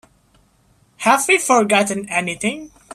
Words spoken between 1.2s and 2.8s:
we forgotten anything?